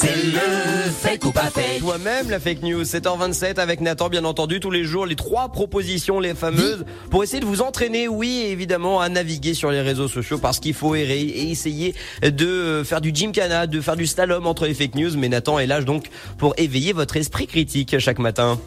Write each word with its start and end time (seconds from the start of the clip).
C'est 0.00 0.14
le 0.14 0.90
fake 0.92 1.24
ou 1.24 1.32
pas 1.32 1.50
fake. 1.50 1.80
Toi-même, 1.80 2.30
la 2.30 2.38
fake 2.38 2.62
news, 2.62 2.84
7h27 2.84 3.58
avec 3.58 3.80
Nathan, 3.80 4.08
bien 4.08 4.24
entendu, 4.24 4.60
tous 4.60 4.70
les 4.70 4.84
jours, 4.84 5.06
les 5.06 5.16
trois 5.16 5.48
propositions, 5.48 6.20
les 6.20 6.34
fameuses, 6.34 6.84
pour 7.10 7.24
essayer 7.24 7.40
de 7.40 7.46
vous 7.46 7.62
entraîner, 7.62 8.06
oui, 8.06 8.44
évidemment, 8.46 9.00
à 9.00 9.08
naviguer 9.08 9.54
sur 9.54 9.72
les 9.72 9.80
réseaux 9.80 10.06
sociaux 10.06 10.38
parce 10.38 10.60
qu'il 10.60 10.74
faut 10.74 10.94
errer 10.94 11.22
et 11.22 11.50
essayer 11.50 11.96
de 12.22 12.82
faire 12.84 13.00
du 13.00 13.10
gymkhana, 13.12 13.66
de 13.66 13.80
faire 13.80 13.96
du 13.96 14.06
slalom 14.06 14.46
entre 14.46 14.66
les 14.66 14.74
fake 14.74 14.94
news. 14.94 15.16
Mais 15.16 15.28
Nathan 15.28 15.58
est 15.58 15.66
là 15.66 15.80
donc 15.80 16.06
pour 16.38 16.54
éveiller 16.58 16.92
votre 16.92 17.16
esprit 17.16 17.48
critique 17.48 17.98
chaque 17.98 18.20
matin. 18.20 18.60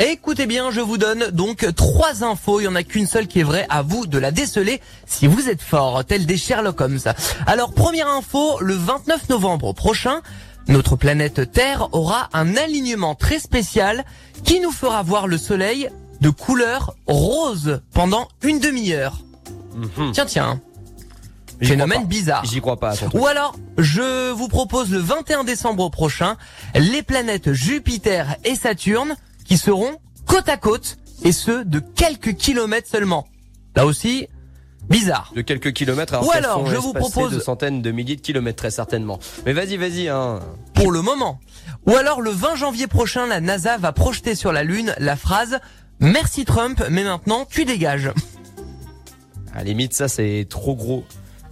Écoutez 0.00 0.46
bien, 0.46 0.70
je 0.70 0.80
vous 0.80 0.96
donne 0.96 1.30
donc 1.32 1.66
trois 1.74 2.22
infos. 2.22 2.60
Il 2.60 2.64
y 2.64 2.68
en 2.68 2.76
a 2.76 2.84
qu'une 2.84 3.08
seule 3.08 3.26
qui 3.26 3.40
est 3.40 3.44
vraie. 3.44 3.66
À 3.68 3.82
vous 3.82 4.06
de 4.06 4.16
la 4.16 4.30
déceler 4.30 4.80
si 5.06 5.26
vous 5.26 5.48
êtes 5.48 5.60
fort, 5.60 6.04
tel 6.04 6.24
des 6.24 6.36
Sherlock 6.36 6.80
Holmes. 6.80 7.00
Alors, 7.48 7.74
première 7.74 8.06
info, 8.08 8.58
le 8.60 8.74
29 8.74 9.28
novembre 9.28 9.72
prochain, 9.72 10.20
notre 10.68 10.94
planète 10.94 11.50
Terre 11.50 11.88
aura 11.90 12.28
un 12.32 12.56
alignement 12.56 13.16
très 13.16 13.40
spécial 13.40 14.04
qui 14.44 14.60
nous 14.60 14.70
fera 14.70 15.02
voir 15.02 15.26
le 15.26 15.36
soleil 15.36 15.90
de 16.20 16.30
couleur 16.30 16.94
rose 17.08 17.80
pendant 17.92 18.28
une 18.42 18.60
demi-heure. 18.60 19.18
Mhm. 19.74 20.12
Tiens, 20.12 20.26
tiens. 20.26 20.60
Phénomène 21.60 22.06
bizarre. 22.06 22.44
J'y 22.44 22.60
crois 22.60 22.78
pas. 22.78 22.94
Ou 23.14 23.26
alors, 23.26 23.56
je 23.78 24.30
vous 24.30 24.46
propose 24.46 24.92
le 24.92 25.00
21 25.00 25.42
décembre 25.42 25.90
prochain, 25.90 26.36
les 26.76 27.02
planètes 27.02 27.52
Jupiter 27.52 28.36
et 28.44 28.54
Saturne 28.54 29.16
qui 29.48 29.58
seront 29.58 29.96
côte 30.26 30.48
à 30.48 30.56
côte 30.56 30.98
et 31.24 31.32
ce 31.32 31.64
de 31.64 31.80
quelques 31.80 32.34
kilomètres 32.36 32.88
seulement. 32.88 33.26
Là 33.74 33.86
aussi, 33.86 34.28
bizarre. 34.88 35.32
De 35.34 35.40
quelques 35.42 35.72
kilomètres, 35.72 36.14
alors 36.14 36.26
Ou 36.26 36.30
alors, 36.32 36.66
je 36.66 36.76
vous 36.76 36.92
propose- 36.92 37.32
de 37.32 37.40
centaines 37.40 37.82
de 37.82 37.90
milliers 37.90 38.16
de 38.16 38.20
kilomètres 38.20 38.58
très 38.58 38.70
certainement. 38.70 39.18
Mais 39.46 39.52
vas-y, 39.52 39.76
vas-y, 39.76 40.08
hein. 40.08 40.40
Pour 40.74 40.92
le 40.92 41.02
moment. 41.02 41.40
Ou 41.86 41.96
alors 41.96 42.20
le 42.20 42.30
20 42.30 42.56
janvier 42.56 42.86
prochain, 42.86 43.26
la 43.26 43.40
NASA 43.40 43.78
va 43.78 43.92
projeter 43.92 44.34
sur 44.34 44.52
la 44.52 44.62
Lune 44.62 44.94
la 44.98 45.16
phrase 45.16 45.58
Merci 46.00 46.44
Trump, 46.44 46.84
mais 46.90 47.02
maintenant 47.02 47.44
tu 47.50 47.64
dégages. 47.64 48.12
À 49.54 49.58
la 49.58 49.64
limite, 49.64 49.94
ça 49.94 50.06
c'est 50.08 50.46
trop 50.48 50.76
gros. 50.76 51.04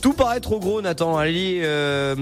Tout 0.03 0.13
paraît 0.13 0.41
trop 0.41 0.61
gros, 0.61 0.81
Nathan. 0.83 1.17
Allez, 1.17 1.61
euh, 1.65 2.15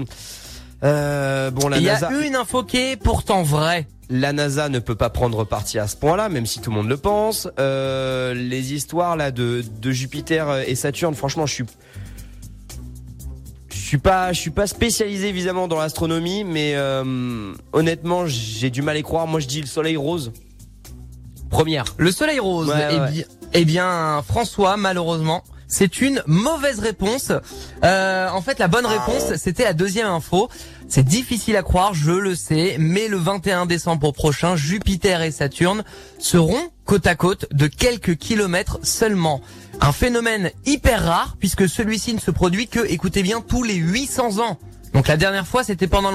euh, 0.83 1.51
bon, 1.51 1.67
la 1.67 1.77
Il 1.77 1.83
y 1.83 1.87
NASA, 1.87 2.07
a 2.07 2.11
une 2.25 2.35
info 2.35 2.63
qui 2.63 2.77
est 2.77 2.95
pourtant 2.95 3.43
vraie. 3.43 3.85
La 4.09 4.33
NASA 4.33 4.69
ne 4.69 4.79
peut 4.79 4.95
pas 4.95 5.09
prendre 5.09 5.43
parti 5.45 5.79
à 5.79 5.87
ce 5.87 5.95
point-là, 5.95 6.29
même 6.29 6.45
si 6.45 6.59
tout 6.59 6.69
le 6.69 6.75
monde 6.75 6.89
le 6.89 6.97
pense. 6.97 7.47
Euh, 7.59 8.33
les 8.33 8.73
histoires 8.73 9.15
là 9.15 9.31
de, 9.31 9.63
de 9.81 9.91
Jupiter 9.91 10.59
et 10.67 10.75
Saturne, 10.75 11.15
franchement, 11.15 11.45
je 11.45 11.53
suis, 11.53 11.65
je 13.69 13.77
suis 13.77 13.97
pas, 13.97 14.33
je 14.33 14.39
suis 14.39 14.51
pas 14.51 14.67
spécialisé 14.67 15.29
évidemment 15.29 15.67
dans 15.67 15.79
l'astronomie, 15.79 16.43
mais 16.43 16.73
euh, 16.75 17.53
honnêtement, 17.73 18.27
j'ai 18.27 18.69
du 18.69 18.81
mal 18.81 18.95
à 18.95 18.99
y 18.99 19.03
croire. 19.03 19.27
Moi, 19.27 19.39
je 19.39 19.47
dis 19.47 19.61
le 19.61 19.67
Soleil 19.67 19.97
rose. 19.97 20.31
Première. 21.49 21.85
Le 21.97 22.11
soleil 22.11 22.39
rose. 22.39 22.69
Ouais, 22.69 22.87
eh, 22.91 22.99
ouais. 22.99 23.27
eh 23.53 23.65
bien, 23.65 24.21
François, 24.27 24.77
malheureusement, 24.77 25.43
c'est 25.77 25.99
une 25.99 26.23
mauvaise 26.25 26.79
réponse. 26.79 27.33
Euh, 27.83 28.29
en 28.29 28.41
fait, 28.41 28.59
la 28.59 28.69
bonne 28.69 28.85
réponse, 28.85 29.35
c'était 29.35 29.65
la 29.65 29.73
deuxième 29.73 30.07
info. 30.07 30.47
C'est 30.87 31.03
difficile 31.03 31.57
à 31.57 31.63
croire, 31.63 31.93
je 31.93 32.13
le 32.13 32.33
sais, 32.33 32.77
mais 32.79 33.09
le 33.09 33.17
21 33.17 33.65
décembre 33.65 34.13
prochain, 34.13 34.55
Jupiter 34.55 35.21
et 35.21 35.31
Saturne 35.31 35.83
seront 36.17 36.71
côte 36.85 37.05
à 37.07 37.15
côte 37.15 37.47
de 37.51 37.67
quelques 37.67 38.15
kilomètres 38.15 38.79
seulement. 38.83 39.41
Un 39.81 39.91
phénomène 39.91 40.51
hyper 40.65 41.03
rare 41.03 41.35
puisque 41.41 41.67
celui-ci 41.67 42.13
ne 42.13 42.19
se 42.21 42.31
produit 42.31 42.69
que, 42.69 42.79
écoutez 42.87 43.21
bien, 43.21 43.41
tous 43.41 43.63
les 43.63 43.75
800 43.75 44.39
ans. 44.39 44.57
Donc 44.93 45.09
la 45.09 45.17
dernière 45.17 45.45
fois, 45.45 45.65
c'était 45.65 45.87
pendant 45.87 46.09
le 46.09 46.13